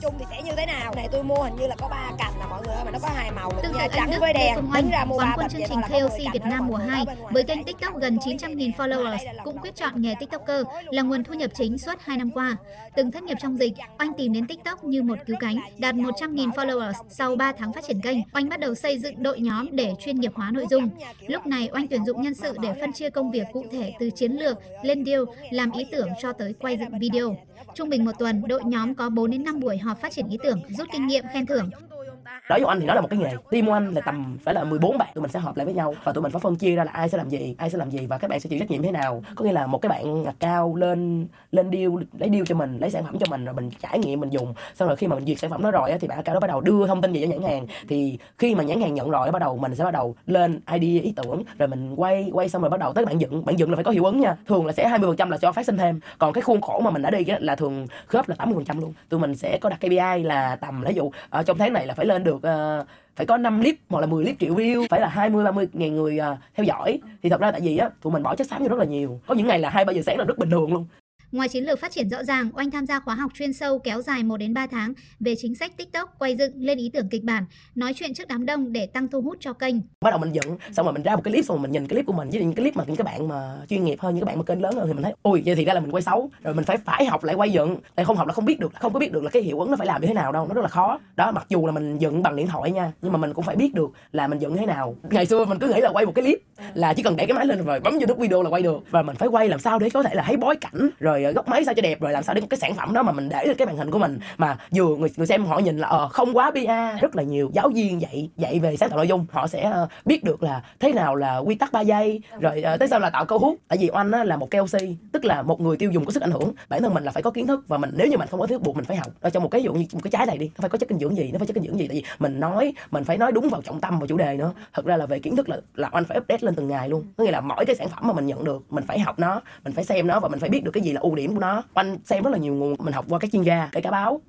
Chung 0.02 0.14
thì 0.20 0.26
sẽ 0.30 0.42
như 0.42 0.52
thế 0.58 0.66
nào 0.66 0.94
này 0.96 1.08
tôi 1.12 1.24
mua 1.24 1.44
hình 1.44 1.56
như 1.56 1.68
là 1.68 1.76
có 1.80 1.88
ba 1.88 2.12
cành 2.18 2.40
là 2.40 2.48
mọi 2.48 2.62
người 2.66 2.76
ơi 2.76 2.86
mà 2.86 2.92
nó 2.92 3.00
có 3.00 3.10
hai 3.16 3.32
màu 3.32 3.52
Tương 3.52 3.74
tự 3.74 3.78
nha 3.78 3.80
anh 3.80 3.90
trắng 3.94 4.12
Đức 4.12 4.18
với 4.20 4.34
đen 4.34 4.58
tính 4.76 4.90
ra 4.92 5.06
mua 5.06 5.18
ba 5.18 5.34
quân 5.36 5.50
chương 5.50 5.62
trình 5.70 5.82
KOC 5.82 6.20
10 6.20 6.28
Việt 6.34 6.44
Nam 6.46 6.68
mùa 6.68 6.78
mọi 6.78 6.88
người 6.88 6.96
2 6.96 7.00
ở 7.00 7.06
bên 7.06 7.20
ngoài 7.20 7.34
với 7.34 7.44
kênh 7.44 7.64
TikTok 7.64 8.02
gần 8.02 8.18
900.000 8.18 8.72
followers 8.72 9.18
cũng 9.44 9.58
quyết 9.58 9.76
chọn 9.76 10.02
nghề 10.02 10.16
TikToker 10.20 10.66
là 10.90 11.02
nguồn 11.02 11.24
thu 11.24 11.34
nhập 11.34 11.52
chính 11.56 11.78
suốt 11.78 11.94
2 12.00 12.18
năm 12.18 12.32
qua. 12.32 12.58
Từng 12.96 13.12
thất 13.12 13.24
nghiệp 13.24 13.38
trong 13.42 13.58
dịch, 13.58 13.74
Oanh 14.00 14.14
tìm 14.18 14.34
đến 14.34 14.48
TikTok 14.48 14.84
như 14.84 15.04
một 15.04 15.18
cứu 15.28 15.36
cánh, 15.40 15.56
đạt 15.78 15.96
100.000 15.96 16.52
followers 16.52 16.94
sau 17.10 17.36
3 17.36 17.52
tháng 17.52 17.74
phát 17.74 17.84
triển 17.88 18.02
kênh. 18.02 18.18
Oanh 18.34 18.50
bắt 18.50 18.60
đầu 18.60 18.76
xây 18.76 19.00
dựng 19.00 19.24
đội 19.24 19.40
nhóm 19.40 19.68
để 19.72 19.94
chuyên 20.00 20.20
nghiệp 20.20 20.32
hóa 20.36 20.52
nội 20.52 20.66
dung. 20.70 20.90
Lúc 21.28 21.48
này 21.48 21.70
Oanh 21.74 21.88
tuyển 21.88 22.06
dụng 22.06 22.22
nhân 22.22 22.34
sự 22.34 22.58
để 22.62 22.74
phân 22.82 22.94
chia 22.94 23.10
công 23.10 23.32
việc 23.32 23.48
cụ 23.54 23.66
thể 23.72 23.94
từ 24.00 24.10
chiến 24.10 24.32
lược 24.32 24.58
lên 24.84 25.06
deal, 25.06 25.22
làm 25.52 25.72
ý 25.72 25.86
tưởng 25.92 26.10
cho 26.22 26.34
tới 26.34 26.54
quay 26.60 26.78
dựng 26.78 27.00
video. 27.00 27.36
Trung 27.76 27.90
bình 27.90 28.06
một 28.06 28.12
tuần, 28.20 28.44
đội 28.48 28.64
nhóm 28.64 28.96
có 28.96 29.10
4 29.10 29.32
đến 29.32 29.44
5 29.44 29.60
buổi 29.60 29.78
họp 29.78 29.89
phát 29.96 30.12
triển 30.12 30.30
ý 30.30 30.38
tưởng, 30.44 30.62
rút 30.70 30.88
kinh 30.92 31.08
nghiệm 31.08 31.26
khen 31.34 31.46
thưởng. 31.46 31.70
Giống 31.72 31.90
tôi 31.90 32.08
không 32.10 32.24
ta 32.26 32.39
đối 32.50 32.60
với 32.60 32.68
anh 32.70 32.80
thì 32.80 32.86
nó 32.86 32.94
là 32.94 33.02
một 33.02 33.08
cái 33.10 33.20
nghề. 33.20 33.32
Team 33.52 33.66
của 33.66 33.74
anh 33.74 33.94
là 33.94 34.02
tầm 34.02 34.38
phải 34.44 34.54
là 34.54 34.64
14 34.64 34.98
bạn, 34.98 35.08
tụi 35.14 35.22
mình 35.22 35.32
sẽ 35.32 35.40
họp 35.40 35.58
lại 35.58 35.66
với 35.66 35.74
nhau 35.74 35.96
và 36.04 36.12
tụi 36.12 36.22
mình 36.22 36.32
phải 36.32 36.40
phân 36.40 36.56
chia 36.56 36.76
ra 36.76 36.84
là 36.84 36.92
ai 36.92 37.10
sẽ 37.10 37.18
làm 37.18 37.30
gì, 37.30 37.56
ai 37.58 37.70
sẽ 37.70 37.78
làm 37.78 37.90
gì 37.90 38.06
và 38.06 38.18
các 38.18 38.30
bạn 38.30 38.40
sẽ 38.40 38.50
chịu 38.50 38.60
trách 38.60 38.72
nhiệm 38.72 38.84
thế 38.84 38.92
nào. 38.92 39.24
Có 39.36 39.46
nghĩa 39.46 39.52
là 39.52 39.68
một 39.68 39.82
cái 39.82 39.90
bạn 39.90 40.26
cao 40.40 40.76
lên 40.76 41.28
lên 41.52 41.72
deal, 41.72 41.90
lấy 42.20 42.30
deal 42.30 42.44
cho 42.46 42.56
mình, 42.56 42.78
lấy 42.78 42.90
sản 42.90 43.04
phẩm 43.04 43.20
cho 43.20 43.26
mình 43.30 43.46
rồi 43.46 43.54
mình 43.54 43.70
trải 43.82 44.00
nghiệm, 44.00 44.20
mình 44.20 44.30
dùng. 44.30 44.54
Sau 44.76 44.88
rồi 44.88 44.98
khi 44.98 45.08
mà 45.08 45.16
mình 45.16 45.26
duyệt 45.26 45.40
sản 45.40 45.50
phẩm 45.50 45.64
đó 45.64 45.72
rồi 45.72 45.92
thì 46.00 46.08
bạn 46.08 46.24
cao 46.24 46.36
đó 46.36 46.40
bắt 46.40 46.48
đầu 46.48 46.62
đưa 46.62 46.88
thông 46.88 47.02
tin 47.02 47.14
về 47.14 47.22
cho 47.22 47.28
nhãn 47.28 47.42
hàng. 47.42 47.68
Thì 47.88 48.18
khi 48.38 48.56
mà 48.56 48.64
nhãn 48.64 48.82
hàng 48.82 48.94
nhận 48.94 49.10
rồi 49.10 49.32
bắt 49.32 49.40
đầu 49.40 49.58
mình 49.58 49.76
sẽ 49.76 49.84
bắt 49.84 49.92
đầu 49.92 50.16
lên 50.26 50.60
idea, 50.72 51.04
ý 51.04 51.14
tưởng, 51.16 51.44
rồi 51.60 51.68
mình 51.68 51.96
quay 51.96 52.30
quay 52.34 52.50
xong 52.50 52.62
rồi 52.62 52.70
bắt 52.70 52.80
đầu 52.80 52.94
tới 52.94 53.06
bạn 53.06 53.22
dựng. 53.22 53.46
Bạn 53.46 53.60
dựng 53.60 53.70
là 53.70 53.76
phải 53.76 53.84
có 53.84 53.92
hiệu 53.92 54.06
ứng 54.06 54.20
nha. 54.20 54.36
Thường 54.48 54.66
là 54.66 54.74
sẽ 54.74 54.90
20% 54.90 55.30
là 55.30 55.38
cho 55.38 55.52
phát 55.52 55.66
sinh 55.66 55.78
thêm. 55.78 56.00
Còn 56.18 56.34
cái 56.34 56.42
khuôn 56.42 56.62
khổ 56.62 56.80
mà 56.80 56.92
mình 56.92 57.02
đã 57.02 57.12
đi 57.12 57.26
là 57.40 57.56
thường 57.56 57.88
khớp 58.08 58.30
là 58.30 58.36
80% 58.36 58.80
luôn. 58.80 58.94
Tụi 59.10 59.20
mình 59.20 59.36
sẽ 59.36 59.58
có 59.62 59.70
đặt 59.70 59.80
KPI 59.80 60.24
là 60.24 60.56
tầm, 60.56 60.84
ví 60.88 60.94
dụ 60.94 61.12
ở 61.30 61.44
trong 61.44 61.58
tháng 61.58 61.74
này 61.74 61.88
là 61.88 61.94
phải 61.94 62.06
lên 62.06 62.24
được 62.24 62.39
được 62.42 62.50
uh, 62.80 62.88
phải 63.16 63.26
có 63.26 63.38
5 63.38 63.62
clip 63.62 63.76
hoặc 63.90 64.00
là 64.00 64.08
10 64.08 64.24
clip 64.24 64.36
triệu 64.40 64.56
view 64.56 64.86
phải 64.90 65.02
là 65.02 65.08
20 65.08 65.44
30 65.44 65.68
ngàn 65.74 65.96
người 65.96 66.20
uh, 66.20 66.38
theo 66.56 66.64
dõi. 66.64 67.00
Thì 67.24 67.30
thật 67.30 67.42
ra 67.42 67.52
tại 67.52 67.62
vì 67.62 67.78
á 67.78 67.90
tụi 68.02 68.14
mình 68.14 68.24
bỏ 68.24 68.36
chất 68.36 68.48
xám 68.48 68.62
vô 68.62 68.68
rất 68.70 68.80
là 68.80 68.86
nhiều. 68.86 69.20
Có 69.28 69.36
những 69.36 69.48
ngày 69.48 69.60
là 69.60 69.70
hai 69.70 69.86
ba 69.86 69.94
giờ 69.94 70.02
sáng 70.06 70.18
là 70.18 70.24
rất 70.24 70.38
bình 70.38 70.50
thường 70.50 70.74
luôn. 70.74 70.86
Ngoài 71.32 71.50
chiến 71.50 71.66
lược 71.66 71.80
phát 71.80 71.92
triển 71.92 72.10
rõ 72.10 72.24
ràng, 72.24 72.50
Oanh 72.54 72.72
tham 72.72 72.86
gia 72.86 73.00
khóa 73.00 73.16
học 73.16 73.32
chuyên 73.34 73.54
sâu 73.54 73.80
kéo 73.80 74.02
dài 74.02 74.24
1 74.24 74.38
đến 74.38 74.54
3 74.54 74.68
tháng 74.68 74.94
về 75.20 75.36
chính 75.36 75.56
sách 75.56 75.78
TikTok, 75.78 76.16
quay 76.20 76.36
dựng, 76.36 76.52
lên 76.56 76.78
ý 76.78 76.90
tưởng 76.94 77.10
kịch 77.10 77.24
bản, 77.24 77.46
nói 77.76 77.94
chuyện 77.94 78.14
trước 78.14 78.28
đám 78.28 78.46
đông 78.46 78.74
để 78.74 78.86
tăng 78.86 79.08
thu 79.08 79.22
hút 79.22 79.38
cho 79.40 79.54
kênh. 79.54 79.76
bắt 80.02 80.10
đầu 80.10 80.20
mình 80.20 80.32
dựng 80.32 80.58
xong 80.72 80.86
rồi 80.86 80.94
mình 80.94 81.04
ra 81.04 81.16
một 81.16 81.22
cái 81.24 81.32
clip 81.32 81.46
xong 81.46 81.58
rồi 81.58 81.62
mình 81.62 81.72
nhìn 81.72 81.88
cái 81.88 81.96
clip 81.96 82.06
của 82.06 82.14
mình 82.14 82.30
với 82.30 82.42
những 82.42 82.54
cái 82.54 82.64
clip 82.64 82.78
mà 82.78 82.84
những 82.88 82.96
cái 82.96 83.04
bạn 83.04 83.28
mà 83.28 83.58
chuyên 83.70 83.84
nghiệp 83.84 84.00
hơn 84.00 84.16
những 84.16 84.26
cái 84.26 84.28
bạn 84.28 84.38
mà 84.38 84.44
kênh 84.44 84.62
lớn 84.62 84.76
hơn 84.76 84.88
thì 84.88 84.94
mình 84.94 85.04
thấy 85.04 85.14
ui 85.24 85.42
vậy 85.46 85.56
thì 85.56 85.66
ra 85.66 85.74
là 85.74 85.80
mình 85.80 85.92
quay 85.92 86.02
xấu. 86.02 86.30
Rồi 86.44 86.54
mình 86.54 86.66
phải 86.66 86.78
phải 86.78 87.06
học 87.06 87.24
lại 87.24 87.36
quay 87.36 87.50
dựng. 87.50 87.78
Tại 87.96 88.06
không 88.06 88.16
học 88.16 88.28
là 88.28 88.34
không 88.34 88.46
biết 88.46 88.60
được 88.60 88.74
không 88.76 88.94
có 88.94 89.00
biết 89.00 89.12
được 89.12 89.24
là 89.24 89.30
cái 89.30 89.44
hiệu 89.44 89.60
ứng 89.60 89.72
nó 89.72 89.78
phải 89.78 89.88
làm 89.88 90.02
như 90.02 90.08
thế 90.08 90.14
nào 90.14 90.32
đâu 90.32 90.48
nó 90.48 90.54
rất 90.54 90.62
là 90.62 90.68
khó. 90.68 91.00
Đó 91.16 91.32
mặc 91.32 91.46
dù 91.50 91.66
là 91.66 91.72
mình 91.72 91.98
dựng 91.98 92.24
bằng 92.24 92.36
điện 92.36 92.48
thoại 92.48 92.72
nha 92.72 92.92
nhưng 93.02 93.12
mà 93.12 93.18
mình 93.18 93.34
cũng 93.34 93.46
phải 93.46 93.56
biết 93.56 93.74
được 93.74 93.92
là 94.12 94.28
mình 94.28 94.40
dựng 94.40 94.58
thế 94.58 94.66
nào. 94.66 94.96
Ngày 95.10 95.26
xưa 95.26 95.46
mình 95.46 95.60
cứ 95.60 95.68
nghĩ 95.68 95.82
là 95.82 95.90
quay 95.90 96.06
một 96.06 96.12
cái 96.16 96.24
clip 96.24 96.40
là 96.74 96.94
chỉ 96.94 97.04
cần 97.04 97.16
để 97.16 97.26
cái 97.26 97.34
máy 97.34 97.46
lên 97.46 97.66
rồi 97.66 97.80
bấm 97.80 97.94
vô 97.94 98.06
nút 98.08 98.18
video 98.18 98.44
là 98.44 98.50
quay 98.50 98.62
được. 98.62 98.80
Và 98.92 99.02
mình 99.02 99.16
phải 99.16 99.30
quay 99.30 99.50
làm 99.50 99.60
sao 99.60 99.80
để 99.80 99.90
có 99.90 100.04
thể 100.04 100.16
là 100.16 100.24
thấy 100.28 100.38
bối 100.38 100.56
cảnh 100.56 100.90
rồi 101.00 101.19
rồi 101.20 101.26
ờ, 101.26 101.32
góc 101.32 101.48
máy 101.48 101.66
sao 101.66 101.74
cho 101.74 101.82
đẹp 101.82 102.02
rồi 102.02 102.12
làm 102.12 102.24
sao 102.24 102.36
để 102.36 102.42
cái 102.50 102.60
sản 102.60 102.76
phẩm 102.76 102.94
đó 102.94 103.04
mà 103.04 103.12
mình 103.12 103.30
để 103.30 103.46
lên 103.46 103.56
cái 103.58 103.66
màn 103.66 103.78
hình 103.78 103.92
của 103.92 104.00
mình. 104.00 104.20
Mà 104.38 104.58
vừa 104.72 104.96
người 104.96 105.10
người 105.18 105.28
xem 105.28 105.46
họ 105.46 105.60
nhìn 105.60 105.78
là 105.78 105.88
ờ 105.88 106.08
không 106.08 106.38
quá 106.38 106.52
bia 106.52 106.98
rất 107.02 107.16
là 107.16 107.24
nhiều 107.24 107.52
giáo 107.54 107.70
viên 107.70 108.02
dạy 108.02 108.30
dạy 108.38 108.60
về 108.60 108.78
sáng 108.78 108.90
tạo 108.90 108.98
nội 108.98 109.08
dung. 109.08 109.26
Họ 109.32 109.48
sẽ 109.48 109.72
uh, 109.84 109.90
biết 110.06 110.24
được 110.24 110.44
là 110.44 110.64
thế 110.80 110.94
nào 110.94 111.16
là 111.16 111.38
quy 111.38 111.56
tắc 111.56 111.72
3 111.72 111.82
giây 111.82 112.22
rồi 112.40 112.62
ờ, 112.62 112.74
uh, 112.74 112.80
tới 112.80 112.88
sau 112.88 113.00
là 113.00 113.10
tạo 113.10 113.26
câu 113.26 113.40
hút. 113.40 113.56
Tại 113.68 113.78
vì 113.82 113.90
oanh 113.94 114.12
á, 114.12 114.24
là 114.24 114.38
một 114.38 114.52
KOC 114.52 114.82
tức 115.12 115.26
là 115.26 115.42
một 115.42 115.62
người 115.62 115.78
tiêu 115.78 115.92
dùng 115.92 116.06
có 116.06 116.12
sức 116.12 116.24
ảnh 116.24 116.32
hưởng. 116.32 116.54
Bản 116.70 116.82
thân 116.82 116.94
mình 116.94 117.04
là 117.04 117.12
phải 117.12 117.24
có 117.24 117.32
kiến 117.32 117.48
thức 117.48 117.68
và 117.68 117.78
mình 117.78 117.90
nếu 117.94 118.08
như 118.08 118.18
mình 118.18 118.28
không 118.28 118.40
có 118.40 118.48
kiến 118.48 118.58
thức 118.58 118.64
buộc 118.66 118.76
mình 118.76 118.86
phải 118.86 118.98
học. 118.98 119.12
Ở 119.22 119.30
trong 119.30 119.44
một 119.44 119.50
cái 119.50 119.64
dụ 119.64 119.74
như 119.74 119.86
một 119.94 120.00
cái 120.04 120.12
trái 120.12 120.26
này 120.26 120.38
đi 120.38 120.46
nó 120.46 120.62
phải 120.62 120.70
có 120.70 120.78
chất 120.78 120.90
dinh 120.90 121.00
dưỡng 121.00 121.18
gì 121.18 121.32
nó 121.32 121.38
phải 121.38 121.48
chất 121.48 121.56
dinh 121.56 121.64
dưỡng 121.64 121.80
gì? 121.80 121.88
Tại 121.88 121.98
vì 121.98 122.04
mình 122.20 122.40
nói 122.40 122.74
mình 122.92 123.04
phải 123.04 123.18
nói 123.18 123.32
đúng 123.32 123.50
vào 123.50 123.62
trọng 123.62 123.82
tâm 123.82 124.00
vào 124.00 124.08
chủ 124.08 124.18
đề 124.18 124.38
nữa. 124.38 124.54
Thật 124.74 124.86
ra 124.86 124.98
là 124.98 125.06
về 125.06 125.20
kiến 125.20 125.36
thức 125.36 125.50
là 125.50 125.58
là 125.76 125.90
oanh 125.92 126.06
phải 126.06 126.18
update 126.18 126.42
lên 126.42 126.56
từng 126.56 126.68
ngày 126.68 126.90
luôn. 126.90 127.04
Có 127.18 127.24
nghĩa 127.24 127.32
là 127.32 127.42
mỗi 127.42 127.66
cái 127.66 127.76
sản 127.76 127.90
phẩm 127.90 128.08
mà 128.08 128.14
mình 128.14 128.26
nhận 128.26 128.44
được 128.44 128.64
mình 128.70 128.84
phải 128.88 129.00
học 129.00 129.20
nó 129.20 129.42
mình 129.64 129.74
phải 129.74 129.84
xem 129.84 130.08
nó 130.08 130.20
và 130.20 130.30
mình 130.30 130.40
phải 130.40 130.50
biết 130.50 130.64
được 130.64 130.72
cái 130.72 130.84
gì 130.84 130.92
là 130.92 131.02
ưu 131.10 131.16
điểm 131.16 131.34
của 131.34 131.40
nó. 131.40 131.64
Oanh 131.76 131.98
xem 132.06 132.24
rất 132.24 132.30
là 132.30 132.38
nhiều 132.38 132.54
nguồn, 132.54 132.76
mình 132.80 132.94
học 132.94 133.06
qua 133.10 133.20
các 133.20 133.32
chuyên 133.32 133.44
gia 133.44 133.70
kể 133.72 133.82
cả 133.82 133.92
báo. 133.92 134.22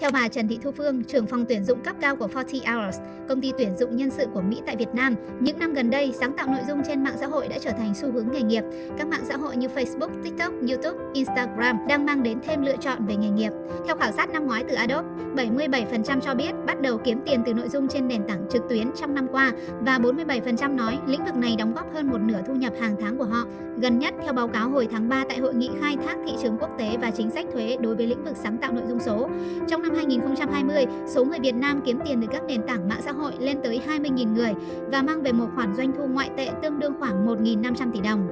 Theo 0.00 0.10
bà 0.12 0.28
Trần 0.28 0.48
Thị 0.48 0.58
Thu 0.62 0.72
Phương, 0.72 1.04
trưởng 1.04 1.26
phòng 1.26 1.44
tuyển 1.48 1.64
dụng 1.64 1.80
cấp 1.80 1.96
cao 2.00 2.16
của 2.16 2.28
40 2.34 2.60
Hours, 2.66 2.98
công 3.28 3.40
ty 3.40 3.52
tuyển 3.58 3.76
dụng 3.76 3.96
nhân 3.96 4.10
sự 4.10 4.26
của 4.34 4.40
Mỹ 4.40 4.60
tại 4.66 4.76
Việt 4.76 4.88
Nam, 4.94 5.14
những 5.40 5.58
năm 5.58 5.72
gần 5.72 5.90
đây, 5.90 6.14
sáng 6.20 6.36
tạo 6.36 6.46
nội 6.46 6.60
dung 6.68 6.82
trên 6.86 7.04
mạng 7.04 7.16
xã 7.20 7.26
hội 7.26 7.48
đã 7.48 7.58
trở 7.60 7.70
thành 7.70 7.94
xu 7.94 8.12
hướng 8.12 8.32
nghề 8.32 8.42
nghiệp. 8.42 8.64
Các 8.98 9.08
mạng 9.08 9.24
xã 9.28 9.36
hội 9.36 9.56
như 9.56 9.68
Facebook, 9.68 10.22
TikTok, 10.22 10.52
YouTube, 10.68 11.04
Instagram 11.14 11.76
đang 11.88 12.06
mang 12.06 12.22
đến 12.22 12.38
thêm 12.46 12.62
lựa 12.62 12.76
chọn 12.80 13.06
về 13.06 13.16
nghề 13.16 13.28
nghiệp. 13.28 13.52
Theo 13.86 13.96
khảo 13.96 14.12
sát 14.12 14.30
năm 14.30 14.46
ngoái 14.46 14.64
từ 14.68 14.74
Adobe, 14.74 15.08
77% 15.34 16.20
cho 16.20 16.34
biết 16.34 16.52
bắt 16.66 16.80
đầu 16.80 16.98
kiếm 16.98 17.20
tiền 17.26 17.42
từ 17.46 17.54
nội 17.54 17.68
dung 17.68 17.88
trên 17.88 18.08
nền 18.08 18.22
tảng 18.28 18.46
trực 18.50 18.62
tuyến 18.68 18.90
trong 19.00 19.14
năm 19.14 19.26
qua 19.32 19.52
và 19.80 19.98
47% 19.98 20.76
nói 20.76 20.98
lĩnh 21.06 21.24
vực 21.24 21.36
này 21.36 21.56
đóng 21.58 21.74
góp 21.74 21.94
hơn 21.94 22.10
một 22.10 22.18
nửa 22.20 22.40
thu 22.46 22.54
nhập 22.54 22.72
hàng 22.80 22.96
tháng 23.00 23.18
của 23.18 23.24
họ. 23.24 23.44
Gần 23.80 23.98
nhất, 23.98 24.14
theo 24.22 24.32
báo 24.32 24.48
cáo 24.48 24.70
hồi 24.70 24.88
tháng 24.90 25.08
3 25.08 25.24
tại 25.28 25.38
hội 25.38 25.54
nghị 25.54 25.70
khai 25.80 25.96
thác 26.06 26.16
thị 26.26 26.32
trường 26.42 26.56
quốc 26.60 26.70
tế 26.78 26.96
và 27.00 27.10
chính 27.10 27.30
sách 27.30 27.46
thuế 27.52 27.76
đối 27.80 27.96
với 27.96 28.06
lĩnh 28.06 28.24
vực 28.24 28.36
sáng 28.36 28.58
tạo 28.58 28.72
nội 28.72 28.84
dung 28.88 29.00
số, 29.00 29.28
trong 29.68 29.82
năm 29.82 29.87
năm 29.88 29.96
2020, 29.96 30.86
số 31.06 31.24
người 31.24 31.38
Việt 31.38 31.54
Nam 31.54 31.80
kiếm 31.84 31.98
tiền 32.04 32.20
từ 32.20 32.26
các 32.32 32.42
nền 32.44 32.62
tảng 32.62 32.88
mạng 32.88 33.00
xã 33.04 33.12
hội 33.12 33.32
lên 33.38 33.58
tới 33.64 33.80
20.000 33.88 34.32
người 34.32 34.54
và 34.92 35.02
mang 35.02 35.22
về 35.22 35.32
một 35.32 35.46
khoản 35.54 35.74
doanh 35.74 35.92
thu 35.92 36.06
ngoại 36.06 36.30
tệ 36.36 36.50
tương 36.62 36.78
đương 36.78 36.94
khoảng 36.98 37.26
1.500 37.26 37.92
tỷ 37.92 38.00
đồng. 38.00 38.28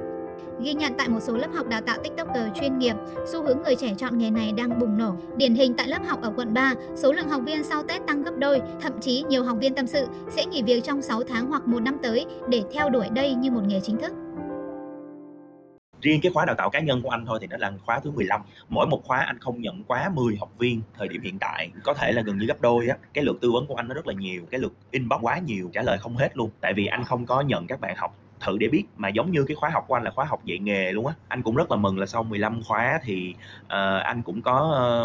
Ghi 0.61 0.73
nhận 0.73 0.93
tại 0.97 1.09
một 1.09 1.19
số 1.19 1.37
lớp 1.37 1.47
học 1.53 1.67
đào 1.67 1.81
tạo 1.81 1.97
TikToker 2.03 2.47
chuyên 2.59 2.79
nghiệp, 2.79 2.95
xu 3.25 3.43
hướng 3.43 3.57
người 3.63 3.75
trẻ 3.75 3.93
chọn 3.97 4.17
nghề 4.17 4.29
này 4.29 4.51
đang 4.51 4.79
bùng 4.79 4.97
nổ. 4.97 5.13
Điển 5.37 5.55
hình 5.55 5.73
tại 5.73 5.87
lớp 5.87 5.99
học 6.07 6.21
ở 6.21 6.31
quận 6.35 6.53
3, 6.53 6.73
số 6.95 7.13
lượng 7.13 7.29
học 7.29 7.41
viên 7.45 7.63
sau 7.63 7.83
Tết 7.83 8.07
tăng 8.07 8.23
gấp 8.23 8.37
đôi, 8.37 8.61
thậm 8.81 8.99
chí 9.01 9.23
nhiều 9.29 9.43
học 9.43 9.57
viên 9.61 9.73
tâm 9.73 9.87
sự 9.87 10.05
sẽ 10.29 10.45
nghỉ 10.45 10.63
việc 10.63 10.83
trong 10.83 11.01
6 11.01 11.23
tháng 11.23 11.47
hoặc 11.47 11.67
một 11.67 11.79
năm 11.79 11.97
tới 12.03 12.25
để 12.49 12.63
theo 12.73 12.89
đuổi 12.89 13.07
đây 13.15 13.35
như 13.35 13.51
một 13.51 13.61
nghề 13.67 13.79
chính 13.83 13.97
thức 13.97 14.13
riêng 16.01 16.21
cái 16.21 16.31
khóa 16.31 16.45
đào 16.45 16.55
tạo 16.55 16.69
cá 16.69 16.79
nhân 16.79 17.01
của 17.01 17.09
anh 17.09 17.25
thôi 17.25 17.39
thì 17.41 17.47
nó 17.47 17.57
là 17.57 17.71
khóa 17.85 17.99
thứ 17.99 18.11
15 18.11 18.41
mỗi 18.69 18.87
một 18.87 19.01
khóa 19.03 19.19
anh 19.19 19.39
không 19.39 19.61
nhận 19.61 19.83
quá 19.83 20.09
10 20.13 20.35
học 20.39 20.49
viên 20.57 20.81
thời 20.97 21.07
điểm 21.07 21.21
hiện 21.21 21.39
tại. 21.39 21.71
Có 21.83 21.93
thể 21.93 22.11
là 22.11 22.21
gần 22.21 22.37
như 22.37 22.45
gấp 22.45 22.61
đôi 22.61 22.87
á. 22.87 22.97
Cái 23.13 23.23
lượt 23.23 23.37
tư 23.41 23.51
vấn 23.51 23.67
của 23.67 23.75
anh 23.75 23.87
nó 23.87 23.93
rất 23.93 24.07
là 24.07 24.13
nhiều 24.13 24.41
cái 24.51 24.59
lượt 24.59 24.73
inbox 24.91 25.21
quá 25.21 25.39
nhiều 25.39 25.69
trả 25.73 25.81
lời 25.81 25.97
không 25.97 26.17
hết 26.17 26.37
luôn. 26.37 26.49
Tại 26.61 26.73
vì 26.73 26.85
anh 26.85 27.03
không 27.03 27.25
có 27.25 27.41
nhận 27.41 27.67
các 27.67 27.81
bạn 27.81 27.95
học 27.97 28.15
thử 28.39 28.57
để 28.57 28.67
biết 28.67 28.83
mà 28.97 29.09
giống 29.09 29.31
như 29.31 29.43
cái 29.47 29.55
khóa 29.55 29.69
học 29.69 29.85
của 29.87 29.95
anh 29.95 30.03
là 30.03 30.11
khóa 30.11 30.25
học 30.25 30.45
dạy 30.45 30.59
nghề 30.59 30.91
luôn 30.91 31.07
á. 31.07 31.13
Anh 31.27 31.41
cũng 31.41 31.55
rất 31.55 31.71
là 31.71 31.77
mừng 31.77 31.99
là 31.99 32.05
sau 32.05 32.23
15 32.23 32.63
khóa 32.63 32.99
thì 33.03 33.35
uh, 33.63 34.03
anh 34.03 34.21
cũng 34.21 34.41
có 34.41 34.57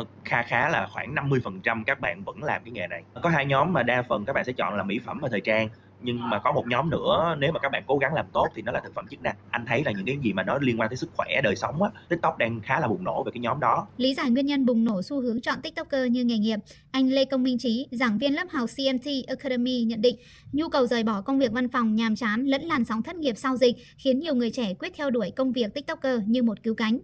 uh, 0.03 0.09
kha 0.25 0.43
khá 0.43 0.69
là 0.69 0.89
khoảng 0.93 1.15
50% 1.15 1.83
các 1.87 2.01
bạn 2.01 2.25
vẫn 2.25 2.43
làm 2.43 2.63
cái 2.65 2.73
nghề 2.73 2.87
này. 2.87 3.03
Có 3.23 3.31
hai 3.31 3.47
nhóm 3.47 3.73
mà 3.73 3.83
đa 3.83 4.03
phần 4.03 4.25
các 4.25 4.33
bạn 4.33 4.45
sẽ 4.45 4.53
chọn 4.53 4.77
là 4.77 4.83
mỹ 4.83 5.01
phẩm 5.07 5.19
và 5.23 5.29
thời 5.29 5.41
trang 5.41 5.69
nhưng 6.03 6.31
mà 6.31 6.39
có 6.39 6.53
một 6.53 6.65
nhóm 6.67 6.91
nữa 6.91 7.37
nếu 7.39 7.53
mà 7.53 7.61
các 7.61 7.73
bạn 7.73 7.83
cố 7.87 7.99
gắng 7.99 8.15
làm 8.15 8.27
tốt 8.33 8.49
thì 8.55 8.63
nó 8.63 8.73
là 8.73 8.81
thực 8.81 8.95
phẩm 8.95 9.07
chức 9.11 9.23
năng 9.23 9.37
anh 9.51 9.65
thấy 9.67 9.85
là 9.85 9.93
những 9.93 10.07
cái 10.07 10.19
gì 10.23 10.33
mà 10.33 10.43
nó 10.43 10.59
liên 10.61 10.81
quan 10.81 10.89
tới 10.89 10.97
sức 10.97 11.11
khỏe 11.17 11.41
đời 11.43 11.57
sống 11.57 11.83
á 11.83 11.91
tiktok 12.09 12.39
đang 12.39 12.61
khá 12.61 12.81
là 12.81 12.89
bùng 12.89 13.05
nổ 13.05 13.23
về 13.25 13.31
cái 13.35 13.41
nhóm 13.41 13.61
đó 13.61 13.87
Lý 13.97 14.15
giải 14.15 14.31
nguyên 14.31 14.47
nhân 14.47 14.67
bùng 14.67 14.85
nổ 14.85 15.03
xu 15.03 15.21
hướng 15.21 15.41
chọn 15.41 15.63
TikToker 15.63 16.11
như 16.11 16.25
nghề 16.25 16.39
nghiệp, 16.39 16.59
anh 16.91 17.11
Lê 17.11 17.25
Công 17.25 17.43
Minh 17.43 17.59
Trí, 17.59 17.87
giảng 17.91 18.19
viên 18.19 18.35
lớp 18.35 18.45
học 18.51 18.71
CMT 18.77 19.07
Academy 19.29 19.85
nhận 19.85 20.03
định, 20.03 20.17
nhu 20.53 20.69
cầu 20.69 20.87
rời 20.87 21.03
bỏ 21.03 21.21
công 21.21 21.39
việc 21.39 21.53
văn 21.53 21.69
phòng 21.69 21.95
nhàm 21.95 22.17
chán 22.17 22.45
lẫn 22.45 22.63
làn 22.63 22.85
sóng 22.85 23.03
thất 23.03 23.17
nghiệp 23.17 23.35
sau 23.37 23.57
dịch 23.57 23.77
khiến 23.97 24.19
nhiều 24.19 24.35
người 24.35 24.51
trẻ 24.51 24.75
quyết 24.75 24.93
theo 24.97 25.11
đuổi 25.11 25.33
công 25.37 25.53
việc 25.53 25.75
TikToker 25.75 26.21
như 26.27 26.43
một 26.43 26.63
cứu 26.63 26.75
cánh 26.75 26.99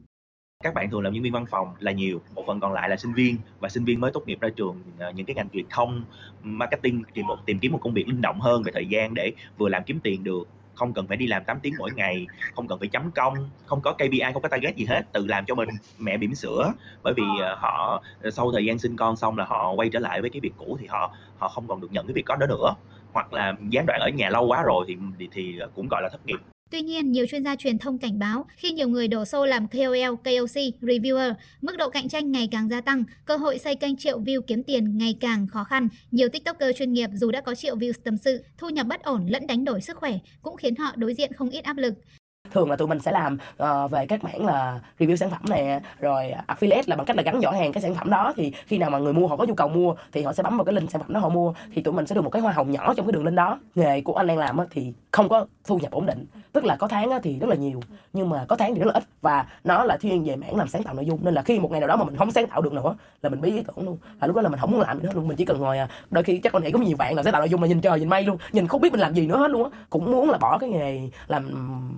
các 0.65 0.75
bạn 0.75 0.91
thường 0.91 1.01
làm 1.01 1.13
nhân 1.13 1.23
viên 1.23 1.33
văn 1.33 1.47
phòng 1.47 1.75
là 1.79 1.93
nhiều 1.93 2.21
một 2.35 2.45
phần 2.47 2.61
còn 2.61 2.73
lại 2.73 2.89
là 2.89 2.97
sinh 2.97 3.13
viên 3.13 3.37
và 3.61 3.69
sinh 3.69 3.85
viên 3.85 4.01
mới 4.01 4.11
tốt 4.13 4.23
nghiệp 4.27 4.39
ra 4.41 4.49
trường 4.57 4.83
ờ, 4.99 5.11
những 5.11 5.27
cái 5.27 5.35
ngành 5.35 5.49
truyền 5.53 5.65
thông 5.71 6.05
marketing 6.43 7.03
tìm 7.15 7.27
một 7.27 7.37
tìm 7.47 7.59
kiếm 7.59 7.73
một 7.73 7.79
công 7.83 7.95
việc 7.95 8.09
linh 8.09 8.21
động 8.21 8.41
hơn 8.41 8.63
về 8.63 8.73
thời 8.73 8.87
gian 8.87 9.15
để 9.15 9.33
vừa 9.59 9.69
làm 9.69 9.83
kiếm 9.85 10.01
tiền 10.03 10.25
được. 10.25 10.49
Không 10.75 10.93
cần 10.93 11.07
phải 11.07 11.17
đi 11.17 11.27
làm 11.27 11.45
8 11.45 11.61
tiếng 11.63 11.75
mỗi 11.79 11.91
ngày 11.97 12.27
không 12.55 12.69
cần 12.69 12.79
phải 12.79 12.89
chấm 12.89 13.11
công 13.11 13.51
không 13.67 13.81
có 13.81 13.93
KPI 13.93 14.33
không 14.33 14.43
có 14.43 14.49
target 14.49 14.77
gì 14.77 14.85
hết 14.85 15.03
tự 15.13 15.27
làm 15.27 15.45
cho 15.47 15.55
mình 15.55 15.69
mẹ 15.99 16.17
bỉm 16.17 16.35
sữa. 16.35 16.73
Bởi 17.03 17.15
vì 17.17 17.23
ờ, 17.41 17.55
họ 17.55 18.03
ờ, 18.23 18.31
sau 18.31 18.53
thời 18.53 18.65
gian 18.65 18.79
sinh 18.79 18.97
con 18.97 19.17
xong 19.17 19.39
là 19.39 19.45
họ 19.45 19.73
quay 19.73 19.89
trở 19.89 19.99
lại 19.99 20.21
với 20.21 20.31
cái 20.31 20.41
việc 20.41 20.53
cũ 20.57 20.77
thì 20.81 20.87
họ 20.87 21.15
họ 21.39 21.49
không 21.49 21.69
còn 21.69 21.81
được 21.81 21.93
nhận 21.93 22.07
cái 22.07 22.15
việc 22.15 22.25
đó 22.27 22.47
nữa. 22.49 22.75
Hoặc 23.13 23.33
là 23.33 23.55
gián 23.71 23.85
đoạn 23.87 24.01
ở 24.01 24.09
nhà 24.15 24.31
lâu 24.31 24.47
quá 24.47 24.63
rồi 24.63 24.85
thì, 24.89 24.97
thì 25.33 25.59
cũng 25.75 25.89
gọi 25.91 26.03
là 26.03 26.09
thất 26.09 26.27
nghiệp. 26.27 26.39
Tuy 26.71 26.83
nhiên, 26.83 27.13
nhiều 27.13 27.27
chuyên 27.27 27.45
gia 27.45 27.57
truyền 27.57 27.79
thông 27.79 27.99
cảnh 27.99 28.19
báo 28.19 28.47
khi 28.57 28.71
nhiều 28.73 28.89
người 28.89 29.09
đổ 29.09 29.25
xô 29.25 29.47
làm 29.47 29.69
KOL, 29.69 30.15
KOC, 30.25 30.57
reviewer, 30.81 31.35
mức 31.61 31.77
độ 31.77 31.91
cạnh 31.91 32.09
tranh 32.09 32.33
ngày 32.33 32.49
càng 32.51 32.69
gia 32.69 32.81
tăng, 32.81 33.05
cơ 33.25 33.37
hội 33.37 33.59
xây 33.59 33.75
kênh 33.75 33.97
triệu 33.97 34.21
view 34.21 34.41
kiếm 34.41 34.63
tiền 34.63 34.99
ngày 34.99 35.17
càng 35.21 35.47
khó 35.47 35.65
khăn. 35.65 35.89
Nhiều 36.11 36.29
TikToker 36.29 36.77
chuyên 36.77 36.93
nghiệp 36.93 37.11
dù 37.15 37.31
đã 37.31 37.41
có 37.41 37.55
triệu 37.55 37.77
views 37.77 37.93
tâm 38.05 38.17
sự, 38.17 38.45
thu 38.59 38.69
nhập 38.69 38.87
bất 38.87 39.03
ổn 39.03 39.27
lẫn 39.27 39.47
đánh 39.47 39.65
đổi 39.65 39.81
sức 39.81 39.97
khỏe 39.97 40.19
cũng 40.43 40.57
khiến 40.57 40.77
họ 40.77 40.93
đối 40.97 41.15
diện 41.15 41.33
không 41.33 41.51
ít 41.51 41.65
áp 41.65 41.77
lực 41.77 41.95
thường 42.51 42.71
là 42.71 42.77
tụi 42.77 42.89
mình 42.89 43.01
sẽ 43.01 43.13
làm 43.13 43.39
uh, 43.63 43.91
về 43.91 44.07
các 44.07 44.25
mảng 44.25 44.47
là 44.47 44.81
review 44.99 45.17
sản 45.17 45.31
phẩm 45.31 45.41
nè 45.51 45.81
rồi 46.01 46.33
affiliate 46.47 46.83
là 46.87 46.97
bằng 46.97 47.07
cách 47.07 47.17
là 47.17 47.23
gắn 47.23 47.41
giỏ 47.41 47.51
hàng 47.51 47.73
cái 47.73 47.83
sản 47.83 47.95
phẩm 47.95 48.11
đó. 48.11 48.33
Thì 48.37 48.53
khi 48.67 48.79
nào 48.79 48.91
mà 48.91 48.99
người 48.99 49.13
mua 49.13 49.27
họ 49.27 49.37
có 49.37 49.45
nhu 49.45 49.55
cầu 49.55 49.69
mua 49.69 49.95
thì 50.13 50.23
họ 50.23 50.33
sẽ 50.33 50.43
bấm 50.43 50.57
vào 50.57 50.65
cái 50.65 50.75
link 50.75 50.91
sản 50.91 51.03
phẩm 51.03 51.13
đó 51.13 51.21
họ 51.21 51.29
mua. 51.29 51.53
Thì 51.75 51.83
tụi 51.83 51.95
mình 51.95 52.07
sẽ 52.07 52.15
được 52.15 52.25
một 52.25 52.31
cái 52.31 52.43
hoa 52.43 52.53
hồng 52.53 52.71
nhỏ 52.71 52.95
trong 52.95 53.07
cái 53.07 53.13
đường 53.13 53.25
link 53.25 53.37
đó. 53.37 53.59
Nghề 53.75 54.01
của 54.01 54.15
anh 54.15 54.27
đang 54.27 54.39
làm 54.39 54.57
thì 54.71 54.93
không 55.13 55.29
có 55.29 55.47
thu 55.65 55.79
nhập 55.79 55.93
ổn 55.93 56.07
định. 56.07 56.27
Tức 56.53 56.65
là 56.65 56.77
có 56.77 56.89
tháng 56.89 57.11
thì 57.23 57.39
rất 57.39 57.49
là 57.49 57.57
nhiều 57.57 57.81
nhưng 58.13 58.29
mà 58.29 58.45
có 58.49 58.57
tháng 58.57 58.75
thì 58.75 58.81
rất 58.81 58.87
là 58.87 58.93
ít. 58.93 59.05
Và 59.21 59.47
nó 59.65 59.85
là 59.85 59.97
thiên 59.97 60.25
về 60.25 60.37
mảng 60.37 60.57
làm 60.57 60.69
sáng 60.69 60.83
tạo 60.83 60.95
nội 60.95 61.07
dung. 61.07 61.19
Nên 61.23 61.35
là 61.35 61.43
khi 61.43 61.59
một 61.59 61.71
ngày 61.71 61.81
nào 61.81 61.89
đó 61.89 61.97
mà 61.97 62.05
mình 62.05 62.17
không 62.17 62.31
sáng 62.31 62.47
tạo 62.47 62.61
được 62.61 62.73
nữa 62.73 62.97
là 63.23 63.31
mình 63.31 63.41
bí 63.41 63.51
ý 63.51 63.63
tưởng 63.63 63.87
luôn. 63.87 63.99
Là 64.21 64.27
lúc 64.27 64.37
đó 64.37 64.43
là 64.43 64.49
mình 64.49 64.61
không 64.61 64.71
muốn 64.71 64.81
làm 64.81 65.03
nữa 65.03 65.11
luôn. 65.15 65.29
Mình 65.29 65.37
chỉ 65.37 65.45
cần 65.45 65.59
ngồi 65.61 65.79
à, 65.79 65.89
đôi 66.11 66.25
khi 66.25 66.39
chắc 66.39 66.53
con 66.53 66.63
nghĩ 66.63 66.71
có 66.71 66.79
nhiều 66.79 66.97
bạn 66.97 67.15
là 67.15 67.23
sáng 67.23 67.33
tạo 67.33 67.43
nội 67.43 67.49
dung 67.49 67.61
mà 67.61 67.67
nhìn 67.67 67.81
trời 67.81 68.01
nhìn 68.01 68.09
mây 68.09 68.23
luôn. 68.23 68.37
Nhìn 68.53 68.67
không 68.67 68.81
biết 68.81 68.93
mình 68.93 69.01
làm 69.01 69.15
gì 69.15 69.27
nữa 69.27 69.39
hết 69.39 69.51
luôn 69.51 69.71
á. 69.73 69.79
Cũng 69.91 70.11
muốn 70.13 70.31
là 70.31 70.39
bỏ 70.39 70.59
cái 70.59 70.71
nghề 70.71 71.01
làm 71.27 71.45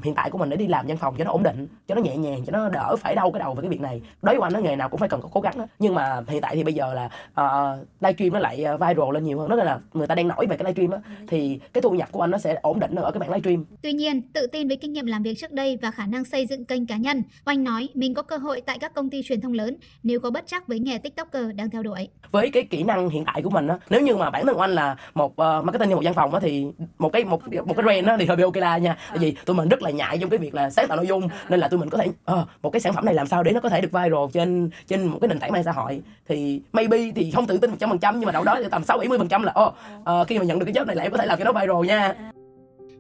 hiện 0.05 0.15
tại 0.15 0.31
của 0.31 0.39
mình 0.41 0.51
để 0.51 0.57
đi 0.57 0.67
làm 0.67 0.87
văn 0.87 0.97
phòng 0.97 1.15
cho 1.19 1.25
nó 1.25 1.31
ổn 1.31 1.43
định 1.43 1.67
cho 1.89 1.95
nó 1.95 2.03
nhẹ 2.03 2.17
nhàng 2.17 2.45
cho 2.47 2.53
nó 2.53 2.69
đỡ 2.69 2.97
phải 2.97 3.15
đau 3.15 3.31
cái 3.31 3.41
đầu 3.41 3.55
về 3.55 3.63
cái 3.63 3.71
việc 3.71 3.81
này. 3.81 4.01
Đối 4.23 4.35
với 4.35 4.47
anh 4.47 4.53
nó 4.53 4.61
nghề 4.61 4.77
nào 4.77 4.89
cũng 4.89 5.01
phải 5.01 5.09
cần 5.09 5.21
có 5.21 5.29
cố 5.33 5.41
gắng 5.41 5.59
đó. 5.59 5.67
nhưng 5.79 5.95
mà 5.95 6.23
hiện 6.29 6.41
tại 6.41 6.57
thì 6.57 6.65
bây 6.65 6.75
giờ 6.75 6.95
là 6.95 7.05
uh, 7.41 7.87
livestream 8.01 8.33
nó 8.33 8.39
lại 8.39 8.65
ờ, 8.65 8.77
viral 8.77 9.15
lên 9.15 9.25
nhiều 9.25 9.39
hơn 9.39 9.49
đó 9.49 9.57
là 9.57 9.79
người 9.93 10.07
ta 10.07 10.15
đang 10.15 10.29
nổi 10.29 10.47
về 10.47 10.57
cái 10.57 10.65
livestream 10.65 11.03
á. 11.03 11.11
Thì 11.29 11.61
cái 11.73 11.83
thu 11.83 11.91
nhập 11.91 12.09
của 12.13 12.21
anh 12.21 12.31
nó 12.31 12.39
sẽ 12.39 12.59
ổn 12.63 12.81
định 12.81 12.95
ở 12.95 13.11
cái 13.11 13.21
mảng 13.21 13.31
livestream. 13.31 13.65
Tuy 13.83 13.93
nhiên, 13.93 14.23
tự 14.33 14.47
tin 14.47 14.69
với 14.69 14.77
kinh 14.77 14.93
nghiệm 14.93 15.07
làm 15.07 15.23
việc 15.23 15.35
trước 15.39 15.53
đây 15.53 15.79
và 15.83 15.91
khả 15.91 16.07
năng 16.07 16.25
xây 16.25 16.47
dựng 16.47 16.65
kênh 16.65 16.87
cá 16.87 16.97
nhân, 16.97 17.23
Oanh 17.47 17.65
nói 17.65 17.89
mình 17.95 18.15
có 18.15 18.23
cơ 18.23 18.37
hội 18.37 18.61
tại 18.61 18.79
các 18.79 18.95
công 18.95 19.11
ty 19.11 19.23
truyền 19.23 19.41
thông 19.41 19.53
lớn 19.53 19.77
nếu 20.03 20.21
có 20.21 20.31
bất 20.31 20.45
chắc 20.47 20.69
với 20.69 20.79
nghề 20.79 20.99
TikToker 20.99 21.45
đang 21.55 21.71
theo 21.71 21.83
đuổi. 21.83 22.09
với 22.31 22.51
cái 22.51 22.63
kỹ 22.63 22.83
năng 22.83 23.09
hiện 23.09 23.25
tại 23.27 23.43
của 23.43 23.51
mình 23.51 23.69
á 23.69 23.79
nếu 23.91 24.01
như 24.01 24.17
mà 24.17 24.31
bản 24.31 24.47
thân 24.47 24.55
của 24.55 24.61
anh 24.61 24.71
là 24.71 24.97
một 25.15 25.33
uh, 25.33 25.65
marketing 25.65 25.89
như 25.89 25.95
một 25.95 26.03
văn 26.05 26.15
phòng 26.15 26.35
á 26.35 26.41
thì 26.41 26.67
một 26.99 27.13
cái 27.13 27.25
một 27.25 27.43
một 27.67 27.75
cái 27.77 27.85
brand 27.85 28.07
á 28.07 28.17
thì 28.19 28.27
hơi 28.27 28.37
bị 28.37 28.43
ok 28.43 28.57
la 28.57 28.79
nha. 28.79 28.97
Tại 29.09 29.19
vì 29.19 29.35
tụi 29.45 29.57
mình 29.57 29.69
rất 29.69 29.83
là 29.83 29.91
ngại 29.91 30.19
trong 30.21 30.31
cái 30.31 30.39
việc 30.39 30.55
là 30.55 30.71
sáng 30.71 30.89
tạo 30.89 30.97
nội 30.97 31.07
dung. 31.07 31.29
Nên 31.49 31.61
là 31.61 31.69
tụi 31.69 31.81
mình 31.81 31.91
có 31.91 31.99
thể 31.99 32.07
ờ, 32.25 32.47
một 32.63 32.71
cái 32.71 32.81
sản 32.81 32.93
phẩm 32.93 33.05
này 33.05 33.15
làm 33.15 33.27
sao 33.27 33.43
để 33.43 33.53
nó 33.53 33.61
có 33.61 33.69
thể 33.69 33.81
được 33.81 33.93
viral 33.93 34.25
trên 34.33 34.71
trên 34.87 35.07
một 35.07 35.19
cái 35.21 35.29
nền 35.29 35.39
tảng 35.39 35.53
mạng 35.53 35.65
xã 35.65 35.73
hội. 35.73 36.03
Thì 36.29 36.61
maybe 36.73 36.99
thì 37.15 37.31
không 37.31 37.47
tự 37.47 37.59
tin 37.59 37.71
một 37.71 37.77
trăm 37.81 37.91
phần 37.91 37.99
trăm 37.99 38.21
nhưng 38.21 38.27
mà 38.27 38.33
đâu 38.33 38.45
đó 38.45 38.57
thì 38.63 38.69
tầm 38.71 38.85
sáu 38.85 38.99
bảy 38.99 39.09
mươi 39.09 39.19
phần 39.19 39.29
trăm 39.29 39.43
là 39.43 39.53
ô 39.53 39.73
ờ, 40.05 40.25
khi 40.25 40.39
mà 40.39 40.45
nhận 40.45 40.59
được 40.59 40.67
cái 40.67 40.75
job 40.75 40.87
này 40.87 40.97
lại 40.97 41.07
em 41.07 41.13
có 41.13 41.19
thể 41.19 41.27
làm 41.27 41.39
cái 41.39 41.45
đó 41.45 41.53
viral 41.53 41.87
nha. 41.87 42.15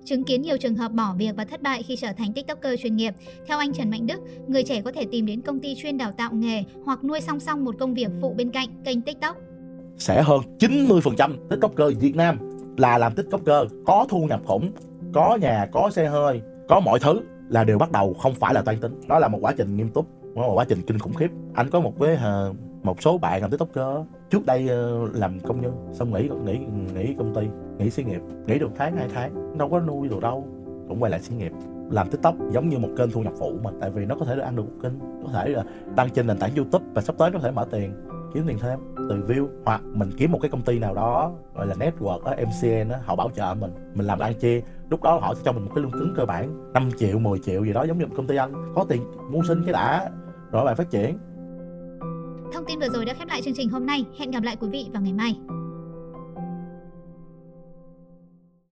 Chứng 0.04 0.24
kiến 0.24 0.42
nhiều 0.42 0.56
trường 0.56 0.74
hợp 0.74 0.92
bỏ 0.92 1.14
việc 1.16 1.36
và 1.36 1.44
thất 1.44 1.62
bại 1.62 1.82
khi 1.82 1.96
trở 1.96 2.12
thành 2.12 2.32
TikToker 2.32 2.80
chuyên 2.82 2.96
nghiệp, 2.96 3.14
theo 3.46 3.58
anh 3.58 3.72
Trần 3.72 3.90
Mạnh 3.90 4.06
Đức, 4.06 4.20
người 4.48 4.62
trẻ 4.62 4.82
có 4.84 4.92
thể 4.92 5.06
tìm 5.12 5.26
đến 5.26 5.40
công 5.40 5.60
ty 5.60 5.74
chuyên 5.82 5.98
đào 5.98 6.12
tạo 6.12 6.30
nghề 6.32 6.62
hoặc 6.84 7.04
nuôi 7.04 7.20
song 7.20 7.40
song 7.40 7.64
một 7.64 7.74
công 7.78 7.94
việc 7.94 8.08
phụ 8.20 8.34
bên 8.36 8.50
cạnh 8.50 8.68
kênh 8.84 9.00
TikTok. 9.02 9.36
sẽ 9.98 10.22
hơn 10.22 10.40
90% 10.58 11.32
tiktoker 11.50 11.98
Việt 12.00 12.16
Nam 12.16 12.38
là 12.76 12.98
làm 12.98 13.14
tiktoker 13.14 13.72
có 13.86 14.06
thu 14.08 14.26
nhập 14.28 14.40
khủng 14.44 14.72
có 15.12 15.38
nhà 15.40 15.66
có 15.72 15.90
xe 15.90 16.06
hơi 16.06 16.40
có 16.70 16.80
mọi 16.80 16.98
thứ 17.00 17.20
là 17.48 17.64
đều 17.64 17.78
bắt 17.78 17.92
đầu 17.92 18.14
không 18.14 18.34
phải 18.34 18.54
là 18.54 18.62
toan 18.62 18.80
tính. 18.80 19.00
Đó 19.08 19.18
là 19.18 19.28
một 19.28 19.38
quá 19.40 19.54
trình 19.56 19.76
nghiêm 19.76 19.88
túc 19.88 20.06
là 20.36 20.46
một 20.46 20.54
quá 20.54 20.64
trình 20.68 20.82
kinh 20.86 20.98
khủng 20.98 21.14
khiếp. 21.14 21.30
Anh 21.54 21.70
có 21.70 21.80
một 21.80 21.92
cái 22.00 22.16
ờ, 22.16 22.52
một 22.82 23.02
số 23.02 23.18
bạn 23.18 23.40
làm 23.40 23.50
tiktoker 23.50 24.06
trước 24.30 24.46
đây 24.46 24.68
ờ, 24.68 25.08
làm 25.14 25.40
công 25.40 25.60
nhân 25.60 25.88
xong 25.92 26.12
nghỉ 26.12 26.28
nghỉ 26.44 26.58
nghỉ 26.94 27.14
công 27.18 27.34
ty 27.34 27.42
nghỉ 27.78 27.90
xí 27.90 28.04
nghiệp. 28.04 28.20
Nghỉ 28.46 28.58
được 28.58 28.70
tháng 28.76 28.96
hai 28.96 29.08
tháng 29.14 29.58
đâu 29.58 29.68
có 29.68 29.80
nuôi 29.80 30.08
được 30.08 30.20
đâu. 30.20 30.46
Cũng 30.88 31.02
quay 31.02 31.10
lại 31.10 31.20
xí 31.20 31.34
nghiệp. 31.34 31.52
Làm 31.90 32.10
tiktok 32.10 32.34
giống 32.50 32.68
như 32.68 32.78
một 32.78 32.88
kênh 32.98 33.10
thu 33.10 33.22
nhập 33.22 33.32
phụ 33.38 33.58
mà 33.62 33.70
tại 33.80 33.90
vì 33.90 34.04
nó 34.04 34.14
có 34.18 34.24
thể 34.24 34.36
là 34.36 34.44
ăn 34.44 34.56
được 34.56 34.62
một 34.62 34.78
kênh. 34.82 34.92
Có 35.22 35.32
thể 35.32 35.48
là 35.48 35.64
đăng 35.96 36.10
trên 36.10 36.26
nền 36.26 36.38
tảng 36.38 36.54
youtube 36.56 36.84
và 36.94 37.02
sắp 37.02 37.14
tới 37.18 37.30
nó 37.30 37.38
có 37.38 37.44
thể 37.44 37.50
mở 37.50 37.66
tiền 37.70 37.92
kiếm 38.34 38.44
tiền 38.46 38.58
thêm 38.58 38.78
từ 38.96 39.24
view. 39.28 39.46
Hoặc 39.64 39.82
mình 39.84 40.10
kiếm 40.16 40.32
một 40.32 40.38
cái 40.42 40.50
công 40.50 40.62
ty 40.62 40.78
nào 40.78 40.94
đó 40.94 41.32
gọi 41.54 41.66
là 41.66 41.74
network 41.74 42.20
ở 42.20 42.36
MCN 42.36 42.88
đó, 42.88 42.96
họ 43.04 43.16
bảo 43.16 43.30
trợ 43.30 43.54
mình. 43.60 43.70
Mình 43.94 44.06
làm 44.06 44.18
ăn 44.18 44.34
chia 44.34 44.60
lúc 44.90 45.02
đó 45.02 45.18
họ 45.22 45.34
sẽ 45.34 45.42
cho 45.44 45.52
mình 45.52 45.64
một 45.64 45.70
cái 45.74 45.82
lương 45.82 45.92
cứng 45.92 46.14
cơ 46.16 46.24
bản 46.24 46.72
5 46.72 46.90
triệu 46.98 47.18
10 47.18 47.38
triệu 47.38 47.64
gì 47.64 47.72
đó, 47.72 47.84
giống 47.84 47.98
như 47.98 48.06
một 48.06 48.14
công 48.16 48.26
ty 48.26 48.36
anh 48.36 48.72
có 48.74 48.84
tiền 48.88 49.02
mua 49.30 49.42
sinh 49.42 49.62
cái 49.64 49.72
đã, 49.72 50.10
rồi 50.52 50.64
bạn 50.64 50.76
phát 50.76 50.90
triển 50.90 51.18
Thông 52.52 52.64
tin 52.64 52.78
vừa 52.78 52.88
rồi 52.88 53.04
đã 53.04 53.14
khép 53.14 53.28
lại 53.28 53.42
chương 53.42 53.54
trình 53.54 53.68
hôm 53.68 53.86
nay. 53.86 54.04
Hẹn 54.18 54.30
gặp 54.30 54.42
lại 54.42 54.56
quý 54.60 54.68
vị 54.68 54.86
vào 54.92 55.02
ngày 55.02 55.12
mai. 55.12 55.36